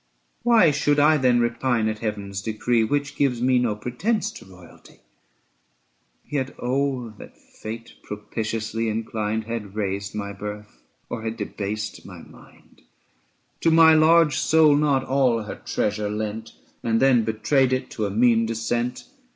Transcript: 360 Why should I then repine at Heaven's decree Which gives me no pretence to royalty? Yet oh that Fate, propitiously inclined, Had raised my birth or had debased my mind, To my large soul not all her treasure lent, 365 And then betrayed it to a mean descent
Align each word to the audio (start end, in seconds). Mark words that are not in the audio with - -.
360 0.41 0.49
Why 0.49 0.71
should 0.91 0.99
I 0.99 1.17
then 1.17 1.39
repine 1.39 1.87
at 1.87 1.99
Heaven's 1.99 2.41
decree 2.41 2.83
Which 2.83 3.15
gives 3.15 3.39
me 3.39 3.59
no 3.59 3.75
pretence 3.75 4.31
to 4.31 4.45
royalty? 4.45 5.01
Yet 6.27 6.55
oh 6.57 7.11
that 7.19 7.37
Fate, 7.37 7.93
propitiously 8.01 8.89
inclined, 8.89 9.43
Had 9.43 9.75
raised 9.75 10.15
my 10.15 10.33
birth 10.33 10.81
or 11.07 11.21
had 11.21 11.37
debased 11.37 12.03
my 12.03 12.23
mind, 12.23 12.81
To 13.59 13.69
my 13.69 13.93
large 13.93 14.39
soul 14.39 14.75
not 14.75 15.03
all 15.03 15.43
her 15.43 15.61
treasure 15.63 16.09
lent, 16.09 16.47
365 16.81 16.89
And 16.91 16.99
then 16.99 17.23
betrayed 17.23 17.71
it 17.71 17.91
to 17.91 18.07
a 18.07 18.09
mean 18.09 18.47
descent 18.47 19.03